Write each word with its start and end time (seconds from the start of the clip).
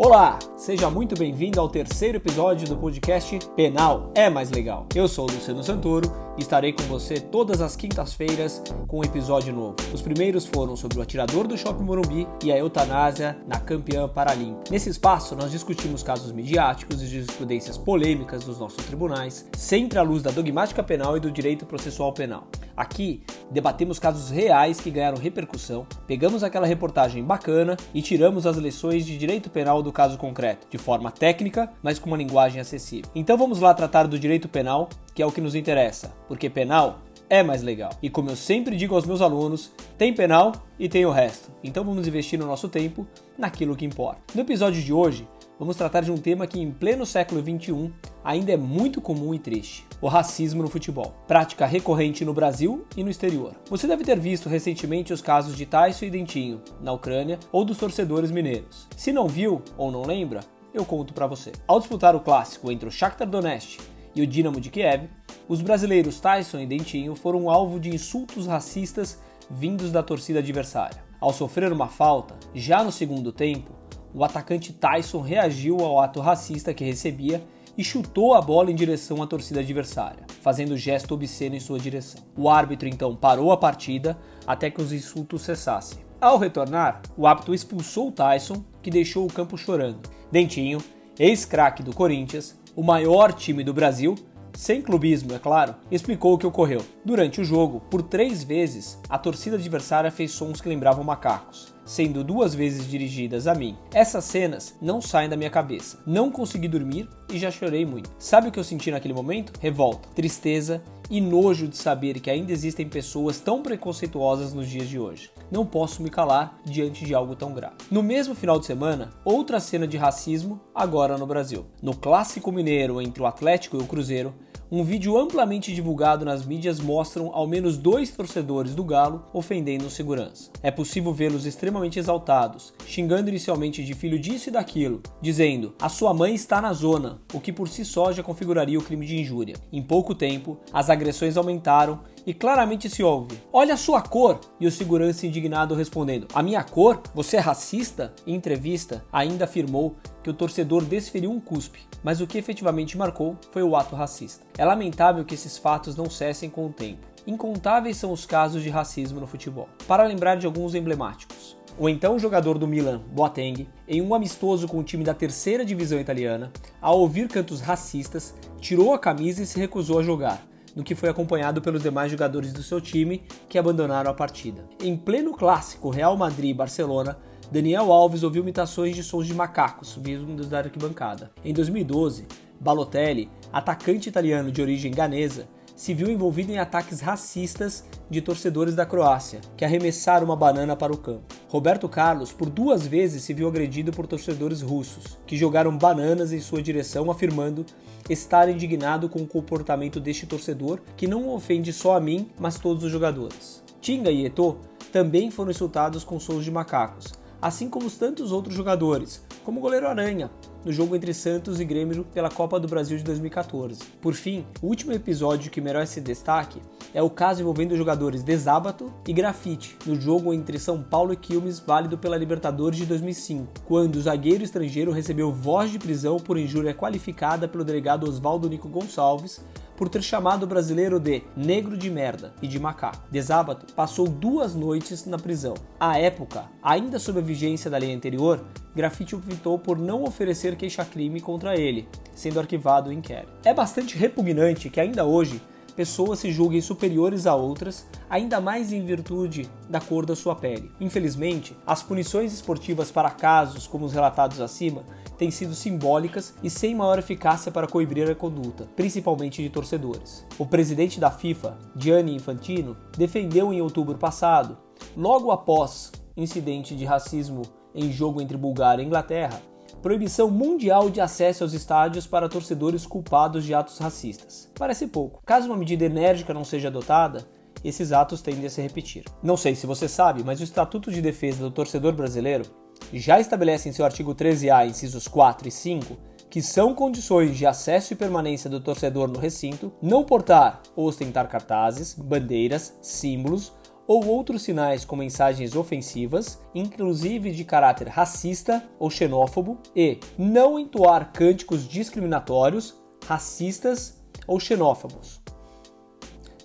Olá, 0.00 0.38
seja 0.58 0.90
muito 0.90 1.16
bem-vindo 1.16 1.60
ao 1.60 1.68
terceiro 1.68 2.18
episódio 2.18 2.66
do 2.66 2.76
podcast 2.76 3.38
Penal 3.54 4.10
é 4.12 4.28
Mais 4.28 4.50
Legal. 4.50 4.88
Eu 4.92 5.06
sou 5.06 5.24
Luciano 5.26 5.62
Santoro 5.62 6.12
e 6.36 6.42
estarei 6.42 6.72
com 6.72 6.82
você 6.82 7.20
todas 7.20 7.60
as 7.60 7.76
quintas-feiras 7.76 8.60
com 8.88 8.98
um 8.98 9.04
episódio 9.04 9.54
novo. 9.54 9.76
Os 9.94 10.02
primeiros 10.02 10.46
foram 10.46 10.74
sobre 10.74 10.98
o 10.98 11.02
atirador 11.02 11.46
do 11.46 11.56
Shopping 11.56 11.84
Morumbi 11.84 12.26
e 12.42 12.50
a 12.50 12.58
eutanásia 12.58 13.38
na 13.46 13.60
campeã 13.60 14.08
paralímpica. 14.08 14.70
Nesse 14.70 14.90
espaço, 14.90 15.36
nós 15.36 15.52
discutimos 15.52 16.02
casos 16.02 16.32
midiáticos 16.32 17.00
e 17.02 17.06
jurisprudências 17.06 17.78
polêmicas 17.78 18.42
dos 18.42 18.58
nossos 18.58 18.84
tribunais, 18.84 19.48
sempre 19.56 19.96
à 19.96 20.02
luz 20.02 20.24
da 20.24 20.32
dogmática 20.32 20.82
penal 20.82 21.16
e 21.16 21.20
do 21.20 21.30
direito 21.30 21.66
processual 21.66 22.12
penal. 22.12 22.48
Aqui, 22.78 23.24
debatemos 23.50 23.98
casos 23.98 24.30
reais 24.30 24.80
que 24.80 24.88
ganharam 24.88 25.18
repercussão, 25.18 25.84
pegamos 26.06 26.44
aquela 26.44 26.64
reportagem 26.64 27.24
bacana 27.24 27.76
e 27.92 28.00
tiramos 28.00 28.46
as 28.46 28.56
lições 28.56 29.04
de 29.04 29.18
direito 29.18 29.50
penal 29.50 29.82
do 29.82 29.90
caso 29.90 30.16
concreto, 30.16 30.47
de 30.70 30.78
forma 30.78 31.10
técnica, 31.10 31.70
mas 31.82 31.98
com 31.98 32.06
uma 32.06 32.16
linguagem 32.16 32.60
acessível. 32.60 33.10
Então 33.14 33.36
vamos 33.36 33.60
lá 33.60 33.74
tratar 33.74 34.06
do 34.06 34.18
direito 34.18 34.48
penal, 34.48 34.88
que 35.14 35.22
é 35.22 35.26
o 35.26 35.32
que 35.32 35.40
nos 35.40 35.54
interessa, 35.54 36.14
porque 36.28 36.48
penal 36.48 37.00
é 37.28 37.42
mais 37.42 37.62
legal. 37.62 37.90
E 38.02 38.08
como 38.08 38.30
eu 38.30 38.36
sempre 38.36 38.76
digo 38.76 38.94
aos 38.94 39.04
meus 39.04 39.20
alunos, 39.20 39.70
tem 39.96 40.14
penal 40.14 40.52
e 40.78 40.88
tem 40.88 41.04
o 41.04 41.10
resto. 41.10 41.50
Então 41.62 41.84
vamos 41.84 42.06
investir 42.06 42.38
no 42.38 42.46
nosso 42.46 42.68
tempo 42.68 43.06
naquilo 43.36 43.76
que 43.76 43.84
importa. 43.84 44.20
No 44.34 44.40
episódio 44.40 44.82
de 44.82 44.92
hoje, 44.92 45.26
vamos 45.58 45.76
tratar 45.76 46.02
de 46.02 46.12
um 46.12 46.16
tema 46.16 46.46
que 46.46 46.60
em 46.60 46.70
pleno 46.70 47.04
século 47.04 47.42
XXI 47.42 47.92
ainda 48.22 48.52
é 48.52 48.56
muito 48.56 49.00
comum 49.00 49.34
e 49.34 49.38
triste: 49.38 49.86
o 50.00 50.08
racismo 50.08 50.62
no 50.62 50.68
futebol. 50.68 51.14
Prática 51.26 51.66
recorrente 51.66 52.24
no 52.24 52.32
Brasil 52.32 52.86
e 52.96 53.02
no 53.02 53.10
exterior. 53.10 53.54
Você 53.68 53.86
deve 53.86 54.04
ter 54.04 54.18
visto 54.18 54.48
recentemente 54.48 55.12
os 55.12 55.20
casos 55.20 55.56
de 55.56 55.66
Tyson 55.66 56.06
e 56.06 56.10
Dentinho, 56.10 56.62
na 56.80 56.92
Ucrânia, 56.92 57.38
ou 57.50 57.64
dos 57.64 57.78
torcedores 57.78 58.30
mineiros. 58.30 58.86
Se 58.96 59.12
não 59.12 59.26
viu 59.26 59.62
ou 59.76 59.90
não 59.90 60.02
lembra, 60.02 60.40
eu 60.72 60.84
conto 60.84 61.12
para 61.12 61.26
você. 61.26 61.52
Ao 61.66 61.80
disputar 61.80 62.14
o 62.14 62.20
clássico 62.20 62.70
entre 62.70 62.88
o 62.88 62.92
Shakhtar 62.92 63.28
Donetsk 63.28 63.80
e 64.14 64.22
o 64.22 64.26
Dinamo 64.26 64.60
de 64.60 64.70
Kiev, 64.70 65.08
os 65.48 65.62
brasileiros 65.62 66.20
Tyson 66.20 66.60
e 66.60 66.66
Dentinho 66.66 67.14
foram 67.14 67.50
alvo 67.50 67.80
de 67.80 67.88
insultos 67.88 68.46
racistas 68.46 69.18
vindos 69.50 69.90
da 69.90 70.02
torcida 70.02 70.40
adversária. 70.40 71.02
Ao 71.20 71.32
sofrer 71.32 71.72
uma 71.72 71.88
falta, 71.88 72.36
já 72.54 72.84
no 72.84 72.92
segundo 72.92 73.32
tempo, 73.32 73.72
o 74.14 74.24
atacante 74.24 74.72
Tyson 74.72 75.20
reagiu 75.20 75.80
ao 75.80 76.00
ato 76.00 76.20
racista 76.20 76.74
que 76.74 76.84
recebia 76.84 77.42
e 77.76 77.84
chutou 77.84 78.34
a 78.34 78.40
bola 78.40 78.72
em 78.72 78.74
direção 78.74 79.22
à 79.22 79.26
torcida 79.26 79.60
adversária, 79.60 80.26
fazendo 80.40 80.76
gesto 80.76 81.14
obsceno 81.14 81.54
em 81.54 81.60
sua 81.60 81.78
direção. 81.78 82.20
O 82.36 82.48
árbitro 82.48 82.88
então 82.88 83.14
parou 83.14 83.52
a 83.52 83.56
partida 83.56 84.18
até 84.46 84.68
que 84.68 84.82
os 84.82 84.92
insultos 84.92 85.42
cessassem. 85.42 85.98
Ao 86.20 86.36
retornar, 86.36 87.00
o 87.16 87.26
árbitro 87.26 87.54
expulsou 87.54 88.10
Tyson, 88.10 88.64
que 88.82 88.90
deixou 88.90 89.24
o 89.24 89.32
campo 89.32 89.56
chorando. 89.56 90.10
Dentinho, 90.32 90.82
ex-craque 91.16 91.82
do 91.82 91.94
Corinthians, 91.94 92.58
o 92.74 92.82
maior 92.82 93.32
time 93.32 93.62
do 93.62 93.72
Brasil, 93.72 94.16
sem 94.52 94.82
clubismo, 94.82 95.32
é 95.32 95.38
claro, 95.38 95.76
explicou 95.88 96.34
o 96.34 96.38
que 96.38 96.46
ocorreu. 96.46 96.84
Durante 97.04 97.40
o 97.40 97.44
jogo, 97.44 97.80
por 97.88 98.02
três 98.02 98.42
vezes, 98.42 98.98
a 99.08 99.16
torcida 99.16 99.54
adversária 99.54 100.10
fez 100.10 100.32
sons 100.32 100.60
que 100.60 100.68
lembravam 100.68 101.04
macacos, 101.04 101.72
sendo 101.88 102.22
duas 102.22 102.54
vezes 102.54 102.88
dirigidas 102.88 103.46
a 103.46 103.54
mim. 103.54 103.76
Essas 103.92 104.24
cenas 104.24 104.76
não 104.80 105.00
saem 105.00 105.28
da 105.28 105.36
minha 105.36 105.48
cabeça. 105.48 105.98
Não 106.06 106.30
consegui 106.30 106.68
dormir 106.68 107.08
e 107.32 107.38
já 107.38 107.50
chorei 107.50 107.86
muito. 107.86 108.10
Sabe 108.18 108.48
o 108.48 108.52
que 108.52 108.58
eu 108.58 108.64
senti 108.64 108.90
naquele 108.90 109.14
momento? 109.14 109.54
Revolta, 109.58 110.08
tristeza 110.14 110.82
e 111.10 111.20
nojo 111.20 111.66
de 111.66 111.78
saber 111.78 112.20
que 112.20 112.30
ainda 112.30 112.52
existem 112.52 112.86
pessoas 112.86 113.40
tão 113.40 113.62
preconceituosas 113.62 114.52
nos 114.52 114.68
dias 114.68 114.86
de 114.86 114.98
hoje. 114.98 115.30
Não 115.50 115.64
posso 115.64 116.02
me 116.02 116.10
calar 116.10 116.60
diante 116.62 117.06
de 117.06 117.14
algo 117.14 117.34
tão 117.34 117.54
grave. 117.54 117.76
No 117.90 118.02
mesmo 118.02 118.34
final 118.34 118.60
de 118.60 118.66
semana, 118.66 119.10
outra 119.24 119.58
cena 119.58 119.86
de 119.86 119.96
racismo 119.96 120.60
agora 120.74 121.16
no 121.16 121.26
Brasil. 121.26 121.64
No 121.82 121.96
clássico 121.96 122.52
mineiro 122.52 123.00
entre 123.00 123.22
o 123.22 123.26
Atlético 123.26 123.78
e 123.78 123.80
o 123.80 123.86
Cruzeiro, 123.86 124.34
um 124.70 124.84
vídeo 124.84 125.16
amplamente 125.16 125.74
divulgado 125.74 126.26
nas 126.26 126.44
mídias 126.44 126.78
mostram 126.78 127.30
ao 127.32 127.46
menos 127.46 127.78
dois 127.78 128.10
torcedores 128.10 128.74
do 128.74 128.84
Galo 128.84 129.24
ofendendo 129.32 129.86
o 129.86 129.90
segurança. 129.90 130.50
É 130.62 130.70
possível 130.70 131.12
vê-los 131.12 131.46
extremamente 131.46 131.98
exaltados, 131.98 132.74
xingando 132.86 133.30
inicialmente 133.30 133.82
de 133.82 133.94
filho 133.94 134.18
disso 134.18 134.50
e 134.50 134.52
daquilo, 134.52 135.02
dizendo: 135.22 135.74
"A 135.80 135.88
sua 135.88 136.12
mãe 136.12 136.34
está 136.34 136.60
na 136.60 136.74
zona", 136.74 137.18
o 137.32 137.40
que 137.40 137.50
por 137.50 137.66
si 137.66 137.82
só 137.82 138.12
já 138.12 138.22
configuraria 138.22 138.78
o 138.78 138.82
crime 138.82 139.06
de 139.06 139.18
injúria. 139.18 139.56
Em 139.72 139.82
pouco 139.82 140.14
tempo, 140.14 140.58
as 140.70 140.90
agressões 140.90 141.38
aumentaram 141.38 142.00
e 142.28 142.34
claramente 142.34 142.90
se 142.90 143.02
ouve: 143.02 143.40
Olha 143.50 143.72
a 143.72 143.76
sua 143.78 144.02
cor! 144.02 144.38
E 144.60 144.66
o 144.66 144.70
segurança 144.70 145.26
indignado 145.26 145.74
respondendo: 145.74 146.28
A 146.34 146.42
minha 146.42 146.62
cor? 146.62 147.00
Você 147.14 147.38
é 147.38 147.40
racista? 147.40 148.12
Em 148.26 148.34
entrevista, 148.34 149.02
ainda 149.10 149.46
afirmou 149.46 149.96
que 150.22 150.28
o 150.28 150.34
torcedor 150.34 150.84
desferiu 150.84 151.30
um 151.30 151.40
cuspe, 151.40 151.80
mas 152.04 152.20
o 152.20 152.26
que 152.26 152.36
efetivamente 152.36 152.98
marcou 152.98 153.34
foi 153.50 153.62
o 153.62 153.74
ato 153.74 153.96
racista. 153.96 154.44
É 154.58 154.64
lamentável 154.64 155.24
que 155.24 155.34
esses 155.34 155.56
fatos 155.56 155.96
não 155.96 156.10
cessem 156.10 156.50
com 156.50 156.66
o 156.66 156.72
tempo. 156.72 157.08
Incontáveis 157.26 157.96
são 157.96 158.12
os 158.12 158.26
casos 158.26 158.62
de 158.62 158.68
racismo 158.68 159.20
no 159.20 159.26
futebol. 159.26 159.66
Para 159.86 160.04
lembrar 160.04 160.36
de 160.36 160.44
alguns 160.44 160.74
emblemáticos. 160.74 161.56
O 161.78 161.88
então 161.88 162.18
jogador 162.18 162.58
do 162.58 162.68
Milan, 162.68 163.00
Boateng, 163.10 163.66
em 163.86 164.02
um 164.02 164.14
amistoso 164.14 164.68
com 164.68 164.78
o 164.78 164.84
time 164.84 165.04
da 165.04 165.14
terceira 165.14 165.64
divisão 165.64 165.98
italiana, 165.98 166.52
ao 166.78 166.98
ouvir 166.98 167.28
cantos 167.28 167.62
racistas, 167.62 168.34
tirou 168.60 168.92
a 168.92 168.98
camisa 168.98 169.42
e 169.42 169.46
se 169.46 169.58
recusou 169.58 170.00
a 170.00 170.02
jogar, 170.02 170.44
no 170.74 170.84
que 170.84 170.94
foi 170.94 171.08
acompanhado 171.08 171.60
pelos 171.60 171.82
demais 171.82 172.10
jogadores 172.10 172.52
do 172.52 172.62
seu 172.62 172.80
time 172.80 173.22
que 173.48 173.58
abandonaram 173.58 174.10
a 174.10 174.14
partida. 174.14 174.64
Em 174.82 174.96
pleno 174.96 175.32
clássico 175.32 175.90
Real 175.90 176.16
Madrid 176.16 176.56
Barcelona, 176.56 177.18
Daniel 177.50 177.90
Alves 177.92 178.22
ouviu 178.22 178.42
imitações 178.42 178.94
de 178.94 179.02
sons 179.02 179.26
de 179.26 179.34
macacos 179.34 179.98
vindos 180.00 180.48
da 180.48 180.58
arquibancada. 180.58 181.30
Em 181.44 181.54
2012, 181.54 182.26
Balotelli, 182.60 183.30
atacante 183.52 184.08
italiano 184.08 184.50
de 184.50 184.60
origem 184.60 184.92
ganesa, 184.92 185.48
se 185.78 185.94
viu 185.94 186.10
envolvido 186.10 186.50
em 186.50 186.58
ataques 186.58 187.00
racistas 187.00 187.84
de 188.10 188.20
torcedores 188.20 188.74
da 188.74 188.84
Croácia, 188.84 189.40
que 189.56 189.64
arremessaram 189.64 190.24
uma 190.24 190.34
banana 190.34 190.74
para 190.74 190.92
o 190.92 190.96
campo. 190.96 191.32
Roberto 191.46 191.88
Carlos, 191.88 192.32
por 192.32 192.50
duas 192.50 192.84
vezes, 192.84 193.22
se 193.22 193.32
viu 193.32 193.46
agredido 193.46 193.92
por 193.92 194.04
torcedores 194.04 194.60
russos, 194.60 195.16
que 195.24 195.36
jogaram 195.36 195.78
bananas 195.78 196.32
em 196.32 196.40
sua 196.40 196.60
direção, 196.60 197.12
afirmando 197.12 197.64
estar 198.10 198.48
indignado 198.48 199.08
com 199.08 199.20
o 199.20 199.26
comportamento 199.26 200.00
deste 200.00 200.26
torcedor, 200.26 200.80
que 200.96 201.06
não 201.06 201.28
ofende 201.28 201.72
só 201.72 201.96
a 201.96 202.00
mim, 202.00 202.28
mas 202.36 202.58
todos 202.58 202.82
os 202.82 202.90
jogadores. 202.90 203.62
Tinga 203.80 204.10
e 204.10 204.26
Eto'o 204.26 204.58
também 204.90 205.30
foram 205.30 205.52
insultados 205.52 206.02
com 206.02 206.18
sons 206.18 206.44
de 206.44 206.50
macacos, 206.50 207.12
assim 207.40 207.70
como 207.70 207.88
tantos 207.88 208.32
outros 208.32 208.56
jogadores, 208.56 209.24
como 209.48 209.62
goleiro 209.62 209.88
Aranha, 209.88 210.30
no 210.62 210.70
jogo 210.70 210.94
entre 210.94 211.14
Santos 211.14 211.58
e 211.58 211.64
Grêmio 211.64 212.04
pela 212.12 212.28
Copa 212.28 212.60
do 212.60 212.68
Brasil 212.68 212.98
de 212.98 213.02
2014. 213.02 213.82
Por 213.98 214.12
fim, 214.12 214.44
o 214.60 214.66
último 214.66 214.92
episódio 214.92 215.50
que 215.50 215.58
merece 215.58 216.02
destaque 216.02 216.60
é 216.92 217.02
o 217.02 217.08
caso 217.08 217.40
envolvendo 217.40 217.72
os 217.72 217.78
jogadores 217.78 218.22
Desábato 218.22 218.92
e 219.06 219.12
Grafite, 219.14 219.74
no 219.86 219.98
jogo 219.98 220.34
entre 220.34 220.58
São 220.58 220.82
Paulo 220.82 221.14
e 221.14 221.16
Quilmes, 221.16 221.60
válido 221.60 221.96
pela 221.96 222.18
Libertadores 222.18 222.78
de 222.78 222.84
2005, 222.84 223.62
quando 223.64 223.96
o 223.96 224.02
zagueiro 224.02 224.44
estrangeiro 224.44 224.92
recebeu 224.92 225.32
voz 225.32 225.70
de 225.70 225.78
prisão 225.78 226.18
por 226.18 226.36
injúria 226.36 226.74
qualificada 226.74 227.48
pelo 227.48 227.64
delegado 227.64 228.06
Oswaldo 228.06 228.50
Nico 228.50 228.68
Gonçalves 228.68 229.42
por 229.78 229.88
ter 229.88 230.02
chamado 230.02 230.42
o 230.42 230.46
brasileiro 230.46 230.98
de 230.98 231.22
negro 231.36 231.78
de 231.78 231.88
merda 231.88 232.34
e 232.42 232.48
de 232.48 232.58
macaco. 232.58 233.04
Desábato 233.12 233.72
passou 233.74 234.08
duas 234.08 234.52
noites 234.52 235.06
na 235.06 235.16
prisão. 235.16 235.54
À 235.78 235.96
época, 235.96 236.46
ainda 236.60 236.98
sob 236.98 237.20
a 237.20 237.22
vigência 237.22 237.70
da 237.70 237.78
lei 237.78 237.94
anterior, 237.94 238.44
Grafite 238.74 239.14
optou 239.14 239.56
por 239.56 239.78
não 239.78 240.02
oferecer 240.02 240.56
queixa-crime 240.56 241.20
contra 241.20 241.56
ele, 241.56 241.88
sendo 242.12 242.40
arquivado 242.40 242.90
o 242.90 242.92
inquérito. 242.92 243.32
É 243.44 243.54
bastante 243.54 243.96
repugnante 243.96 244.68
que 244.68 244.80
ainda 244.80 245.04
hoje 245.04 245.40
pessoas 245.76 246.18
se 246.18 246.32
julguem 246.32 246.60
superiores 246.60 247.24
a 247.24 247.36
outras, 247.36 247.86
ainda 248.10 248.40
mais 248.40 248.72
em 248.72 248.84
virtude 248.84 249.48
da 249.70 249.80
cor 249.80 250.04
da 250.04 250.16
sua 250.16 250.34
pele. 250.34 250.72
Infelizmente, 250.80 251.56
as 251.64 251.84
punições 251.84 252.32
esportivas 252.32 252.90
para 252.90 253.10
casos 253.10 253.68
como 253.68 253.84
os 253.84 253.92
relatados 253.92 254.40
acima 254.40 254.82
têm 255.18 255.30
sido 255.30 255.54
simbólicas 255.54 256.34
e 256.42 256.48
sem 256.48 256.74
maior 256.74 256.98
eficácia 256.98 257.50
para 257.50 257.66
coibir 257.66 258.08
a 258.08 258.14
conduta, 258.14 258.68
principalmente 258.76 259.42
de 259.42 259.50
torcedores. 259.50 260.24
O 260.38 260.46
presidente 260.46 261.00
da 261.00 261.10
FIFA, 261.10 261.58
Gianni 261.76 262.14
Infantino, 262.14 262.76
defendeu 262.96 263.52
em 263.52 263.60
outubro 263.60 263.98
passado, 263.98 264.56
logo 264.96 265.32
após 265.32 265.90
incidente 266.16 266.74
de 266.74 266.84
racismo 266.84 267.42
em 267.74 267.92
jogo 267.92 268.20
entre 268.20 268.36
Bulgária 268.36 268.82
e 268.82 268.86
Inglaterra, 268.86 269.42
proibição 269.82 270.30
mundial 270.30 270.90
de 270.90 271.00
acesso 271.00 271.44
aos 271.44 271.52
estádios 271.52 272.06
para 272.06 272.28
torcedores 272.28 272.86
culpados 272.86 273.44
de 273.44 273.54
atos 273.54 273.78
racistas. 273.78 274.50
Parece 274.58 274.86
pouco. 274.86 275.22
Caso 275.24 275.46
uma 275.46 275.56
medida 275.56 275.84
enérgica 275.84 276.34
não 276.34 276.44
seja 276.44 276.68
adotada, 276.68 277.28
esses 277.64 277.92
atos 277.92 278.22
tendem 278.22 278.46
a 278.46 278.50
se 278.50 278.62
repetir. 278.62 279.04
Não 279.22 279.36
sei 279.36 279.54
se 279.54 279.66
você 279.66 279.88
sabe, 279.88 280.22
mas 280.24 280.40
o 280.40 280.44
Estatuto 280.44 280.90
de 280.90 281.00
Defesa 281.00 281.42
do 281.42 281.50
Torcedor 281.50 281.92
Brasileiro 281.92 282.44
já 282.92 283.20
estabelece 283.20 283.68
em 283.68 283.72
seu 283.72 283.84
artigo 283.84 284.14
13A, 284.14 284.68
incisos 284.68 285.06
4 285.06 285.48
e 285.48 285.50
5, 285.50 285.96
que 286.30 286.42
são 286.42 286.74
condições 286.74 287.36
de 287.36 287.46
acesso 287.46 287.92
e 287.92 287.96
permanência 287.96 288.50
do 288.50 288.60
torcedor 288.60 289.08
no 289.08 289.18
recinto 289.18 289.72
não 289.80 290.04
portar 290.04 290.62
ou 290.76 290.86
ostentar 290.86 291.28
cartazes, 291.28 291.94
bandeiras, 291.94 292.76
símbolos 292.82 293.52
ou 293.86 294.06
outros 294.06 294.42
sinais 294.42 294.84
com 294.84 294.94
mensagens 294.94 295.56
ofensivas, 295.56 296.38
inclusive 296.54 297.32
de 297.32 297.42
caráter 297.42 297.88
racista 297.88 298.62
ou 298.78 298.90
xenófobo, 298.90 299.58
e 299.74 299.98
não 300.18 300.58
entoar 300.58 301.10
cânticos 301.10 301.66
discriminatórios, 301.66 302.74
racistas 303.06 303.98
ou 304.26 304.38
xenófobos. 304.38 305.22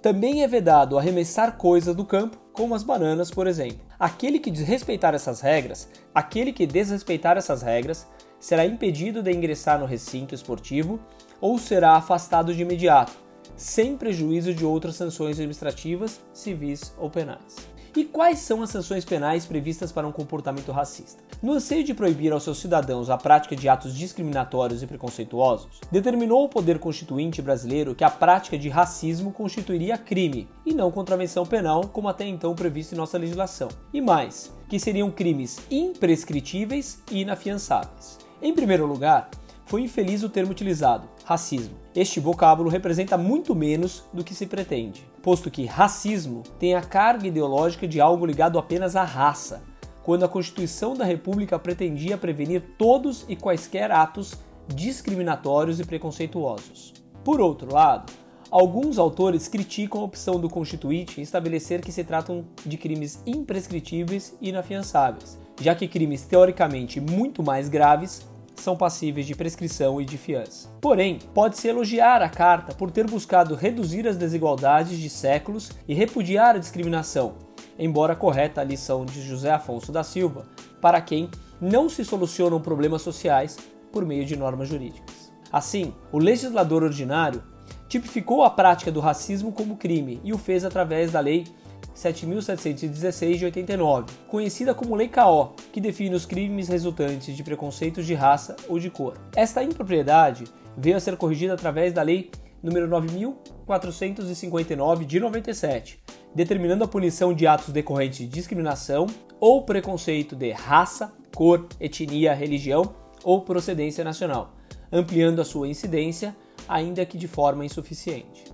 Também 0.01 0.43
é 0.43 0.47
vedado 0.47 0.97
arremessar 0.97 1.57
coisas 1.57 1.93
do 1.93 2.05
campo, 2.05 2.37
como 2.53 2.75
as 2.75 2.83
bananas, 2.83 3.29
por 3.29 3.45
exemplo. 3.45 3.79
Aquele 4.03 4.37
que 4.37 4.51
desrespeitar 4.51 5.15
essas 5.15 5.39
regras, 5.39 5.87
aquele 6.13 6.51
que 6.51 6.67
desrespeitar 6.67 7.37
essas 7.37 7.61
regras, 7.61 8.05
será 8.37 8.65
impedido 8.65 9.23
de 9.23 9.31
ingressar 9.31 9.79
no 9.79 9.85
recinto 9.85 10.35
esportivo 10.35 10.99
ou 11.39 11.57
será 11.57 11.95
afastado 11.95 12.53
de 12.53 12.63
imediato, 12.63 13.13
sem 13.55 13.95
prejuízo 13.95 14.53
de 14.53 14.65
outras 14.65 14.97
sanções 14.97 15.37
administrativas, 15.37 16.19
civis 16.33 16.93
ou 16.97 17.09
penais. 17.09 17.55
E 17.95 18.03
quais 18.03 18.39
são 18.39 18.63
as 18.63 18.71
sanções 18.71 19.05
penais 19.05 19.45
previstas 19.45 19.91
para 19.91 20.07
um 20.07 20.11
comportamento 20.11 20.71
racista? 20.71 21.21
No 21.43 21.53
anseio 21.53 21.83
de 21.83 21.93
proibir 21.93 22.33
aos 22.33 22.41
seus 22.41 22.57
cidadãos 22.57 23.07
a 23.07 23.17
prática 23.17 23.55
de 23.55 23.69
atos 23.69 23.95
discriminatórios 23.95 24.81
e 24.81 24.87
preconceituosos, 24.87 25.79
determinou 25.91 26.43
o 26.43 26.49
Poder 26.49 26.79
Constituinte 26.79 27.39
brasileiro 27.39 27.93
que 27.93 28.03
a 28.03 28.09
prática 28.09 28.57
de 28.57 28.67
racismo 28.67 29.31
constituiria 29.31 29.95
crime 29.95 30.47
e 30.65 30.73
não 30.73 30.89
contravenção 30.89 31.45
penal, 31.45 31.87
como 31.87 32.07
até 32.07 32.25
então 32.25 32.55
previsto 32.55 32.95
em 32.95 32.97
nossa 32.97 33.19
legislação. 33.19 33.67
E 33.93 34.01
mais, 34.01 34.51
que 34.67 34.79
seriam 34.79 35.11
crimes 35.11 35.59
imprescritíveis 35.69 36.99
e 37.11 37.21
inafiançáveis. 37.21 38.17
Em 38.41 38.55
primeiro 38.55 38.87
lugar, 38.87 39.29
foi 39.65 39.81
infeliz 39.81 40.23
o 40.23 40.29
termo 40.29 40.51
utilizado, 40.51 41.07
racismo. 41.25 41.75
Este 41.95 42.19
vocábulo 42.19 42.69
representa 42.69 43.17
muito 43.17 43.53
menos 43.53 44.03
do 44.11 44.23
que 44.23 44.33
se 44.33 44.47
pretende, 44.47 45.05
posto 45.23 45.49
que 45.49 45.65
racismo 45.65 46.43
tem 46.59 46.75
a 46.75 46.81
carga 46.81 47.25
ideológica 47.25 47.87
de 47.87 48.01
algo 48.01 48.25
ligado 48.25 48.59
apenas 48.59 48.93
à 48.97 49.05
raça, 49.05 49.63
quando 50.03 50.25
a 50.25 50.27
Constituição 50.27 50.93
da 50.93 51.05
República 51.05 51.57
pretendia 51.57 52.17
prevenir 52.17 52.61
todos 52.77 53.25
e 53.29 53.35
quaisquer 53.37 53.89
atos 53.89 54.35
discriminatórios 54.67 55.79
e 55.79 55.85
preconceituosos. 55.85 56.93
Por 57.23 57.39
outro 57.39 57.73
lado, 57.73 58.11
alguns 58.51 58.97
autores 58.97 59.47
criticam 59.47 60.01
a 60.01 60.03
opção 60.03 60.41
do 60.41 60.49
Constituinte 60.49 61.21
em 61.21 61.23
estabelecer 61.23 61.79
que 61.79 61.91
se 61.91 62.03
tratam 62.03 62.43
de 62.65 62.75
crimes 62.75 63.23
imprescritíveis 63.25 64.37
e 64.41 64.49
inafiançáveis, 64.49 65.39
já 65.61 65.73
que 65.73 65.87
crimes 65.87 66.23
teoricamente 66.23 66.99
muito 66.99 67.41
mais 67.41 67.69
graves 67.69 68.27
são 68.55 68.75
passíveis 68.75 69.25
de 69.25 69.35
prescrição 69.35 69.99
e 69.99 70.05
de 70.05 70.17
fiança. 70.17 70.69
Porém, 70.79 71.19
pode-se 71.33 71.67
elogiar 71.67 72.21
a 72.21 72.29
carta 72.29 72.73
por 72.73 72.91
ter 72.91 73.09
buscado 73.09 73.55
reduzir 73.55 74.07
as 74.07 74.17
desigualdades 74.17 74.97
de 74.97 75.09
séculos 75.09 75.71
e 75.87 75.93
repudiar 75.93 76.55
a 76.55 76.59
discriminação, 76.59 77.35
embora 77.77 78.15
correta 78.15 78.61
a 78.61 78.63
lição 78.63 79.05
de 79.05 79.21
José 79.21 79.51
Afonso 79.51 79.91
da 79.91 80.03
Silva, 80.03 80.45
para 80.79 81.01
quem 81.01 81.29
não 81.59 81.87
se 81.87 82.03
solucionam 82.03 82.61
problemas 82.61 83.01
sociais 83.01 83.57
por 83.91 84.05
meio 84.05 84.25
de 84.25 84.35
normas 84.35 84.67
jurídicas. 84.67 85.31
Assim, 85.51 85.93
o 86.11 86.17
legislador 86.17 86.83
ordinário 86.83 87.43
tipificou 87.87 88.43
a 88.43 88.49
prática 88.49 88.91
do 88.91 88.99
racismo 88.99 89.51
como 89.51 89.77
crime 89.77 90.19
e 90.23 90.33
o 90.33 90.37
fez 90.37 90.65
através 90.65 91.11
da 91.11 91.19
Lei 91.19 91.45
7.716 91.95 93.37
de 93.37 93.45
89, 93.45 94.13
conhecida 94.27 94.73
como 94.73 94.95
Lei 94.95 95.07
KO, 95.07 95.53
que 95.71 95.81
define 95.81 96.15
os 96.15 96.25
crimes 96.25 96.67
resultantes 96.67 97.35
de 97.35 97.43
preconceitos 97.43 98.05
de 98.05 98.13
raça 98.13 98.55
ou 98.67 98.79
de 98.79 98.89
cor. 98.89 99.17
Esta 99.35 99.63
impropriedade 99.63 100.45
veio 100.77 100.97
a 100.97 100.99
ser 100.99 101.17
corrigida 101.17 101.53
através 101.53 101.93
da 101.93 102.01
Lei 102.01 102.31
número 102.63 102.87
9459 102.87 105.05
de 105.05 105.19
97, 105.19 105.99
determinando 106.33 106.85
a 106.85 106.87
punição 106.87 107.33
de 107.33 107.45
atos 107.45 107.73
decorrentes 107.73 108.19
de 108.19 108.27
discriminação 108.27 109.05
ou 109.39 109.63
preconceito 109.63 110.35
de 110.35 110.51
raça, 110.51 111.13
cor, 111.35 111.67
etnia, 111.79 112.33
religião 112.33 112.95
ou 113.23 113.41
procedência 113.41 114.03
nacional, 114.03 114.55
ampliando 114.91 115.41
a 115.41 115.45
sua 115.45 115.67
incidência, 115.67 116.35
ainda 116.67 117.05
que 117.05 117.17
de 117.17 117.27
forma 117.27 117.65
insuficiente. 117.65 118.45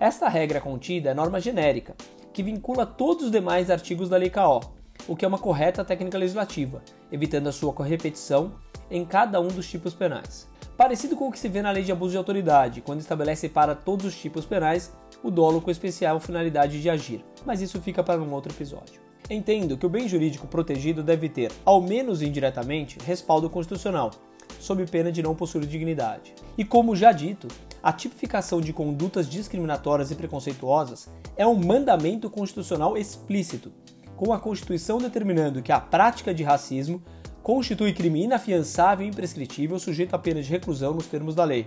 Esta 0.00 0.28
regra 0.28 0.60
contida 0.60 1.10
é 1.10 1.14
norma 1.14 1.40
genérica, 1.40 1.94
que 2.34 2.42
vincula 2.42 2.84
todos 2.84 3.26
os 3.26 3.30
demais 3.30 3.70
artigos 3.70 4.08
da 4.08 4.16
Lei 4.16 4.28
KO, 4.28 4.60
o 5.06 5.14
que 5.14 5.24
é 5.24 5.28
uma 5.28 5.38
correta 5.38 5.84
técnica 5.84 6.18
legislativa, 6.18 6.82
evitando 7.10 7.46
a 7.46 7.52
sua 7.52 7.72
repetição 7.84 8.54
em 8.90 9.04
cada 9.04 9.40
um 9.40 9.46
dos 9.46 9.70
tipos 9.70 9.94
penais. 9.94 10.48
Parecido 10.76 11.14
com 11.14 11.28
o 11.28 11.32
que 11.32 11.38
se 11.38 11.48
vê 11.48 11.62
na 11.62 11.70
Lei 11.70 11.84
de 11.84 11.92
Abuso 11.92 12.10
de 12.10 12.18
Autoridade, 12.18 12.80
quando 12.80 12.98
estabelece 12.98 13.48
para 13.48 13.76
todos 13.76 14.04
os 14.04 14.20
tipos 14.20 14.44
penais 14.44 14.92
o 15.22 15.30
dolo 15.30 15.60
com 15.60 15.70
especial 15.70 16.18
finalidade 16.18 16.82
de 16.82 16.90
agir, 16.90 17.24
mas 17.46 17.60
isso 17.60 17.80
fica 17.80 18.02
para 18.02 18.20
um 18.20 18.32
outro 18.32 18.52
episódio. 18.52 19.00
Entendo 19.30 19.78
que 19.78 19.86
o 19.86 19.88
bem 19.88 20.08
jurídico 20.08 20.48
protegido 20.48 21.04
deve 21.04 21.28
ter, 21.28 21.52
ao 21.64 21.80
menos 21.80 22.20
indiretamente, 22.20 22.98
respaldo 23.06 23.48
constitucional, 23.48 24.10
sob 24.58 24.84
pena 24.86 25.12
de 25.12 25.22
não 25.22 25.36
possuir 25.36 25.66
dignidade. 25.66 26.34
E 26.58 26.64
como 26.64 26.96
já 26.96 27.12
dito, 27.12 27.46
a 27.84 27.92
tipificação 27.92 28.62
de 28.62 28.72
condutas 28.72 29.28
discriminatórias 29.28 30.10
e 30.10 30.14
preconceituosas 30.14 31.06
é 31.36 31.46
um 31.46 31.54
mandamento 31.54 32.30
constitucional 32.30 32.96
explícito, 32.96 33.70
com 34.16 34.32
a 34.32 34.40
Constituição 34.40 34.96
determinando 34.96 35.60
que 35.60 35.70
a 35.70 35.78
prática 35.78 36.32
de 36.32 36.42
racismo 36.42 37.02
constitui 37.42 37.92
crime 37.92 38.24
inafiançável 38.24 39.04
e 39.04 39.10
imprescritível 39.10 39.78
sujeito 39.78 40.14
a 40.14 40.18
pena 40.18 40.40
de 40.40 40.48
reclusão 40.48 40.94
nos 40.94 41.06
termos 41.06 41.34
da 41.34 41.44
lei, 41.44 41.66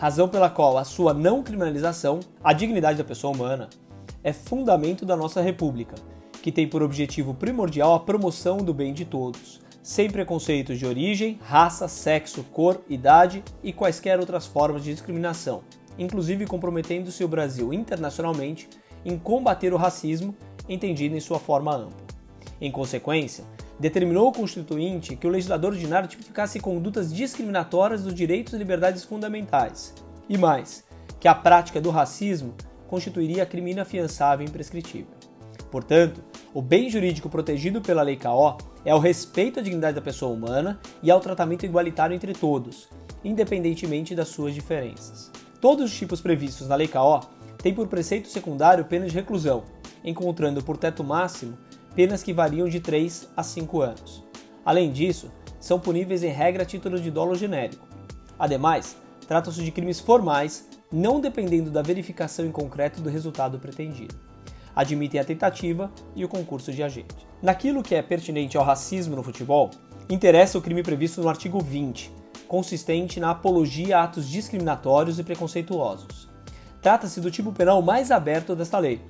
razão 0.00 0.26
pela 0.26 0.48
qual 0.48 0.78
a 0.78 0.84
sua 0.84 1.12
não 1.12 1.42
criminalização, 1.42 2.20
a 2.42 2.54
dignidade 2.54 2.96
da 2.96 3.04
pessoa 3.04 3.34
humana, 3.34 3.68
é 4.24 4.32
fundamento 4.32 5.04
da 5.04 5.18
nossa 5.18 5.42
República, 5.42 5.96
que 6.40 6.50
tem 6.50 6.66
por 6.66 6.82
objetivo 6.82 7.34
primordial 7.34 7.92
a 7.92 8.00
promoção 8.00 8.56
do 8.56 8.72
bem 8.72 8.94
de 8.94 9.04
todos, 9.04 9.60
sem 9.88 10.10
preconceitos 10.10 10.78
de 10.78 10.84
origem, 10.84 11.40
raça, 11.42 11.88
sexo, 11.88 12.44
cor, 12.52 12.82
idade 12.90 13.42
e 13.62 13.72
quaisquer 13.72 14.20
outras 14.20 14.44
formas 14.44 14.84
de 14.84 14.92
discriminação, 14.92 15.62
inclusive 15.98 16.44
comprometendo-se 16.44 17.24
o 17.24 17.28
Brasil 17.28 17.72
internacionalmente 17.72 18.68
em 19.02 19.16
combater 19.16 19.72
o 19.72 19.78
racismo, 19.78 20.36
entendido 20.68 21.16
em 21.16 21.20
sua 21.20 21.38
forma 21.38 21.74
ampla. 21.74 22.06
Em 22.60 22.70
consequência, 22.70 23.44
determinou 23.80 24.28
o 24.28 24.32
Constituinte 24.32 25.16
que 25.16 25.26
o 25.26 25.30
legislador 25.30 25.72
ordinário 25.72 26.06
tipificasse 26.06 26.60
condutas 26.60 27.10
discriminatórias 27.10 28.02
dos 28.02 28.12
direitos 28.12 28.52
e 28.52 28.58
liberdades 28.58 29.04
fundamentais, 29.04 29.94
e 30.28 30.36
mais, 30.36 30.84
que 31.18 31.28
a 31.28 31.34
prática 31.34 31.80
do 31.80 31.88
racismo 31.88 32.54
constituiria 32.86 33.46
crime 33.46 33.70
inafiançável 33.70 34.44
e 34.44 34.50
imprescritível. 34.50 35.16
Portanto, 35.70 36.22
o 36.52 36.62
bem 36.62 36.90
jurídico 36.90 37.28
protegido 37.28 37.80
pela 37.80 38.02
Lei 38.02 38.16
KO 38.16 38.56
é 38.88 38.94
o 38.94 38.98
respeito 38.98 39.60
à 39.60 39.62
dignidade 39.62 39.96
da 39.96 40.00
pessoa 40.00 40.32
humana 40.32 40.80
e 41.02 41.10
ao 41.10 41.20
tratamento 41.20 41.66
igualitário 41.66 42.16
entre 42.16 42.32
todos, 42.32 42.88
independentemente 43.22 44.14
das 44.14 44.28
suas 44.28 44.54
diferenças. 44.54 45.30
Todos 45.60 45.92
os 45.92 45.98
tipos 45.98 46.22
previstos 46.22 46.68
na 46.68 46.74
Lei 46.74 46.88
KO 46.88 47.20
têm 47.58 47.74
por 47.74 47.86
preceito 47.86 48.28
secundário 48.28 48.86
pena 48.86 49.06
de 49.06 49.14
reclusão, 49.14 49.64
encontrando 50.02 50.64
por 50.64 50.78
teto 50.78 51.04
máximo 51.04 51.58
penas 51.94 52.22
que 52.22 52.32
variam 52.32 52.66
de 52.66 52.80
3 52.80 53.28
a 53.36 53.42
5 53.42 53.82
anos. 53.82 54.24
Além 54.64 54.90
disso, 54.90 55.30
são 55.60 55.78
puníveis 55.78 56.22
em 56.22 56.32
regra 56.32 56.62
a 56.62 56.66
título 56.66 56.98
de 56.98 57.10
dolo 57.10 57.34
genérico. 57.34 57.86
Ademais, 58.38 58.96
tratam-se 59.26 59.62
de 59.62 59.70
crimes 59.70 60.00
formais, 60.00 60.66
não 60.90 61.20
dependendo 61.20 61.70
da 61.70 61.82
verificação 61.82 62.46
em 62.46 62.50
concreto 62.50 63.02
do 63.02 63.10
resultado 63.10 63.58
pretendido 63.58 64.27
admitem 64.78 65.20
a 65.20 65.24
tentativa 65.24 65.90
e 66.14 66.24
o 66.24 66.28
concurso 66.28 66.72
de 66.72 66.84
agente. 66.84 67.26
Naquilo 67.42 67.82
que 67.82 67.96
é 67.96 68.00
pertinente 68.00 68.56
ao 68.56 68.64
racismo 68.64 69.16
no 69.16 69.24
futebol, 69.24 69.70
interessa 70.08 70.56
o 70.56 70.62
crime 70.62 70.84
previsto 70.84 71.20
no 71.20 71.28
artigo 71.28 71.58
20, 71.58 72.12
consistente 72.46 73.18
na 73.18 73.32
apologia 73.32 73.98
a 73.98 74.04
atos 74.04 74.28
discriminatórios 74.28 75.18
e 75.18 75.24
preconceituosos. 75.24 76.28
Trata-se 76.80 77.20
do 77.20 77.28
tipo 77.28 77.50
penal 77.50 77.82
mais 77.82 78.12
aberto 78.12 78.54
desta 78.54 78.78
lei, 78.78 79.00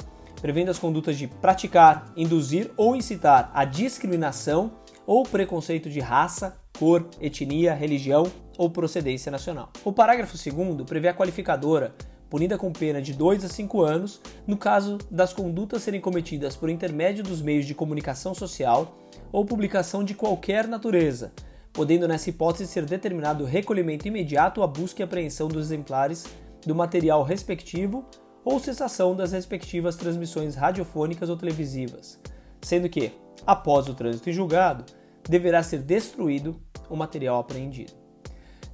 prevendo 0.41 0.71
as 0.71 0.79
condutas 0.79 1.19
de 1.19 1.27
praticar, 1.27 2.11
induzir 2.17 2.71
ou 2.75 2.97
incitar 2.97 3.51
a 3.53 3.67
discriminação 3.67 4.73
ou 5.07 5.23
preconceito 5.23 5.91
de 5.91 6.01
raça, 6.01 6.57
cor, 6.79 7.07
etnia, 7.21 7.75
religião 7.75 8.25
ou 8.57 8.71
procedência 8.71 9.31
nacional. 9.31 9.69
O 9.85 9.93
parágrafo 9.93 10.33
2 10.33 10.83
prevê 10.87 11.09
a 11.09 11.15
qualificadora 11.15 11.95
punida 12.29 12.59
com 12.59 12.73
pena 12.73 13.01
de 13.01 13.13
2 13.13 13.45
a 13.45 13.49
5 13.49 13.83
anos, 13.83 14.21
no 14.47 14.57
caso 14.57 14.99
das 15.11 15.33
condutas 15.33 15.83
serem 15.83 16.01
cometidas 16.01 16.57
por 16.57 16.69
intermédio 16.69 17.25
dos 17.25 17.41
meios 17.41 17.67
de 17.67 17.75
comunicação 17.75 18.35
social 18.35 18.99
ou 19.33 19.45
publicação 19.45 20.05
de 20.05 20.15
qualquer 20.15 20.67
natureza, 20.67 21.33
podendo 21.73 22.09
nessa 22.09 22.31
hipótese 22.31 22.71
ser 22.71 22.85
determinado 22.85 23.45
o 23.45 23.47
recolhimento 23.47 24.07
imediato, 24.09 24.63
a 24.63 24.67
busca 24.67 25.03
e 25.03 25.05
apreensão 25.05 25.49
dos 25.49 25.67
exemplares 25.67 26.27
do 26.67 26.75
material 26.75 27.23
respectivo 27.23 28.05
ou 28.45 28.59
cessação 28.59 29.15
das 29.15 29.33
respectivas 29.33 29.97
transmissões 29.97 30.55
radiofônicas 30.55 31.29
ou 31.29 31.37
televisivas, 31.37 32.19
sendo 32.63 32.89
que, 32.89 33.13
após 33.47 33.89
o 33.89 33.95
trânsito 33.95 34.31
em 34.31 34.33
julgado, 34.33 34.85
deverá 35.29 35.63
ser 35.63 35.81
destruído 35.81 36.57
o 36.89 36.97
material 36.97 37.39
apreendido. 37.39 38.08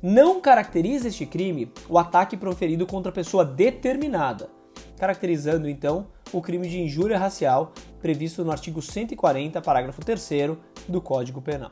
Não 0.07 0.39
caracteriza 0.39 1.09
este 1.09 1.25
crime 1.25 1.73
o 1.89 1.99
ataque 1.99 2.37
proferido 2.37 2.87
contra 2.87 3.11
pessoa 3.11 3.43
determinada, 3.43 4.51
caracterizando 4.99 5.67
então 5.67 6.09
o 6.31 6.43
crime 6.43 6.69
de 6.69 6.79
injúria 6.79 7.17
racial 7.17 7.73
previsto 8.03 8.45
no 8.45 8.51
artigo 8.51 8.83
140, 8.83 9.63
parágrafo 9.63 10.05
3 10.05 10.59
do 10.87 11.01
Código 11.01 11.41
Penal. 11.41 11.71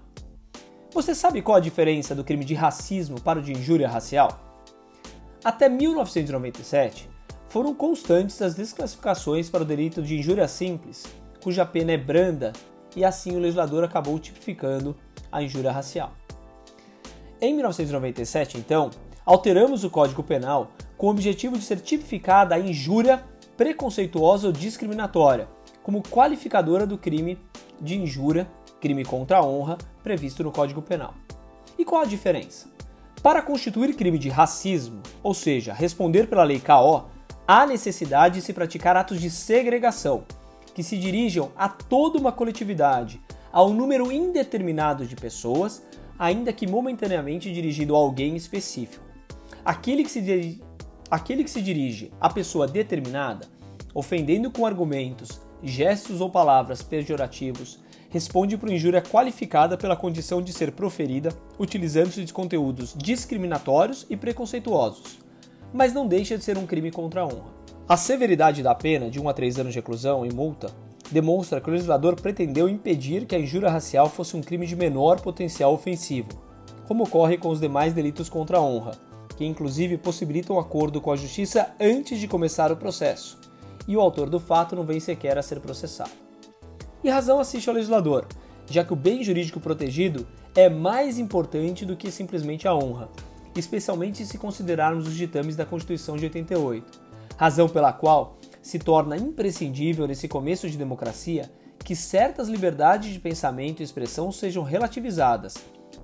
Você 0.95 1.15
sabe 1.15 1.43
qual 1.43 1.59
a 1.59 1.61
diferença 1.61 2.15
do 2.15 2.25
crime 2.25 2.43
de 2.43 2.55
racismo 2.55 3.21
para 3.21 3.39
o 3.39 3.43
de 3.43 3.53
injúria 3.53 3.87
racial? 3.87 4.65
Até 5.45 5.69
1997, 5.69 7.11
foram 7.49 7.75
constantes 7.75 8.41
as 8.41 8.55
desclassificações 8.55 9.51
para 9.51 9.61
o 9.61 9.67
delito 9.67 10.01
de 10.01 10.19
injúria 10.19 10.49
simples, 10.49 11.05
cuja 11.43 11.67
pena 11.67 11.93
é 11.93 11.99
branda, 11.99 12.55
e 12.97 13.05
assim 13.05 13.37
o 13.37 13.41
legislador 13.41 13.85
acabou 13.85 14.19
tipificando 14.19 14.97
a 15.31 15.43
injúria 15.43 15.71
racial. 15.71 16.15
Em 17.45 17.53
1997, 17.55 18.57
então, 18.57 18.89
alteramos 19.27 19.83
o 19.83 19.91
Código 19.91 20.23
Penal 20.23 20.71
com 20.97 21.09
o 21.09 21.11
objetivo 21.11 21.59
de 21.59 21.65
ser 21.65 21.81
tipificada 21.81 22.55
a 22.55 22.61
injúria 22.61 23.21
preconceituosa 23.57 24.47
ou 24.47 24.53
discriminatória, 24.53 25.49
como 25.83 26.05
qualificadora 26.05 26.87
do 26.87 26.97
crime 26.97 27.37
de 27.81 27.99
injúria, 27.99 28.49
crime 28.81 29.05
contra 29.05 29.39
a 29.39 29.45
honra, 29.45 29.77
previsto 30.05 30.45
no 30.45 30.53
Código 30.53 30.81
Penal. 30.81 31.15
E 31.77 31.85
qual 31.85 32.03
a 32.03 32.07
diferença? 32.07 32.69
Para 33.25 33.43
constituir 33.43 33.97
crime 33.97 34.21
de 34.21 34.29
racismo, 34.29 35.03
ou 35.21 35.35
seja, 35.35 35.73
responder 35.73 36.29
pela 36.29 36.45
Lei 36.45 36.61
KO, 36.61 37.07
há 37.45 37.67
necessidade 37.67 38.37
de 38.37 38.43
se 38.43 38.53
praticar 38.53 38.97
atos 38.97 39.21
de 39.21 39.29
segregação, 39.29 40.23
que 40.73 40.85
se 40.85 40.97
dirijam 40.97 41.51
a 41.57 41.69
toda 41.69 42.21
uma 42.21 42.31
coletividade, 42.31 43.21
a 43.53 43.65
um 43.65 43.75
número 43.75 44.13
indeterminado 44.13 45.05
de 45.05 45.17
pessoas, 45.17 45.83
ainda 46.23 46.53
que 46.53 46.69
momentaneamente 46.69 47.53
dirigido 47.53 47.97
a 47.97 47.99
alguém 47.99 48.37
específico. 48.37 49.05
Aquele 49.65 50.05
que 50.05 50.11
se, 50.11 50.63
aquele 51.11 51.43
que 51.43 51.51
se 51.51 51.61
dirige 51.61 52.13
a 52.21 52.31
pessoa 52.31 52.69
determinada, 52.69 53.49
ofendendo 53.93 54.49
com 54.49 54.65
argumentos, 54.65 55.41
gestos 55.65 56.21
ou 56.21 56.31
palavras 56.31 56.81
pejorativos, 56.81 57.81
responde 58.09 58.57
por 58.57 58.71
injúria 58.71 59.03
qualificada 59.03 59.77
pela 59.77 59.97
condição 59.97 60.41
de 60.41 60.53
ser 60.53 60.71
proferida 60.71 61.31
utilizando-se 61.59 62.25
de 62.25 62.33
conteúdos 62.33 62.95
discriminatórios 62.97 64.07
e 64.09 64.17
preconceituosos, 64.17 65.19
mas 65.73 65.93
não 65.93 66.07
deixa 66.07 66.39
de 66.39 66.45
ser 66.45 66.57
um 66.57 66.67
crime 66.67 66.93
contra 66.93 67.23
a 67.23 67.27
honra. 67.27 67.53
A 67.89 67.97
severidade 67.97 68.63
da 68.63 68.77
pena, 68.77 69.11
de 69.11 69.21
1 69.21 69.29
a 69.29 69.33
3 69.33 69.59
anos 69.59 69.73
de 69.73 69.81
reclusão 69.81 70.25
e 70.25 70.33
multa, 70.33 70.73
demonstra 71.13 71.61
que 71.61 71.69
o 71.69 71.73
legislador 71.73 72.21
pretendeu 72.21 72.69
impedir 72.69 73.27
que 73.27 73.35
a 73.35 73.39
injúria 73.39 73.71
racial 73.71 74.09
fosse 74.09 74.37
um 74.37 74.41
crime 74.41 74.67
de 74.67 74.75
menor 74.75 75.21
potencial 75.21 75.73
ofensivo, 75.73 76.29
como 76.87 77.05
ocorre 77.05 77.37
com 77.37 77.49
os 77.49 77.61
demais 77.61 77.93
delitos 77.93 78.29
contra 78.29 78.59
a 78.59 78.61
honra, 78.61 78.93
que 79.37 79.45
inclusive 79.45 79.99
possibilitam 79.99 80.57
um 80.57 80.59
acordo 80.59 81.01
com 81.01 81.13
a 81.13 81.17
justiça 81.17 81.71
antes 81.81 82.19
de 82.19 82.29
começar 82.29 82.73
o 82.73 82.77
processo, 82.77 83.39
e 83.87 83.97
o 83.97 84.01
autor 84.01 84.31
do 84.31 84.41
fato 84.41 84.75
não 84.75 84.85
vem 84.85 85.01
sequer 85.01 85.37
a 85.37 85.43
ser 85.43 85.61
processado. 85.61 86.11
E 87.03 87.11
razão 87.11 87.41
assiste 87.41 87.69
ao 87.69 87.75
legislador, 87.75 88.27
já 88.71 88.85
que 88.85 88.93
o 88.93 88.97
bem 88.97 89.23
jurídico 89.23 89.61
protegido 89.61 90.27
é 90.55 90.69
mais 90.69 91.19
importante 91.19 91.85
do 91.85 91.97
que 91.97 92.11
simplesmente 92.11 92.69
a 92.69 92.75
honra, 92.75 93.09
especialmente 93.57 94.25
se 94.25 94.39
considerarmos 94.39 95.07
os 95.07 95.15
ditames 95.15 95.57
da 95.57 95.67
Constituição 95.67 96.17
de 96.17 96.25
88, 96.25 97.01
razão 97.37 97.69
pela 97.69 97.93
qual 97.93 98.37
se 98.63 98.79
torna 98.79 99.17
imprescindível 99.17 100.07
nesse 100.07 100.29
começo 100.29 100.71
de 100.71 100.79
democracia 100.79 101.51
que 101.85 101.97
certas 101.97 102.49
liberdades 102.49 103.13
de 103.13 103.19
pensamento 103.19 103.81
e 103.81 103.83
expressão 103.83 104.31
sejam 104.31 104.63
relativizadas, 104.63 105.57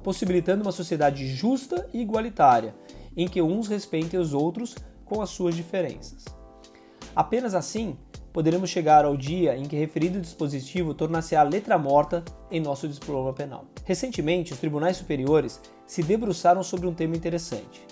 possibilitando 0.02 0.62
uma 0.62 0.72
sociedade 0.72 1.28
justa 1.28 1.88
e 1.94 2.00
igualitária, 2.00 2.74
em 3.16 3.28
que 3.28 3.40
uns 3.40 3.68
respeitem 3.68 4.18
os 4.18 4.34
outros 4.34 4.74
com 5.04 5.22
as 5.22 5.30
suas 5.30 5.54
diferenças. 5.54 6.24
Apenas 7.14 7.54
assim 7.54 7.96
poderemos 8.32 8.70
chegar 8.70 9.04
ao 9.04 9.16
dia 9.16 9.56
em 9.56 9.64
que 9.64 9.76
referido 9.76 10.20
dispositivo 10.20 10.94
torna-se 10.94 11.34
a 11.34 11.42
letra 11.42 11.78
morta 11.78 12.24
em 12.50 12.60
nosso 12.60 12.86
diploma 12.88 13.32
penal. 13.32 13.66
Recentemente, 13.84 14.52
os 14.52 14.58
tribunais 14.58 14.96
superiores 14.96 15.60
se 15.86 16.02
debruçaram 16.02 16.62
sobre 16.62 16.86
um 16.86 16.94
tema 16.94 17.16
interessante. 17.16 17.84